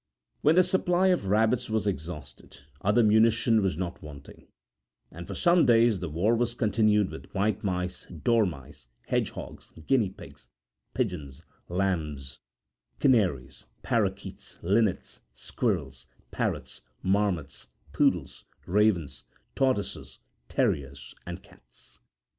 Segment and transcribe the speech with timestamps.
[0.41, 4.47] When the supply of rabbits was exhausted, other munition was not wanting,
[5.11, 10.49] and for some days the war was continued with white mice, dormice, hedgehogs, guinea pigs,
[10.95, 12.39] pigeons, lambs,
[12.99, 20.17] canaries, parakeets, linnets, squirrels, parrots, marmots, poodles, ravens, tortoises,
[20.49, 21.99] terriers, and cats.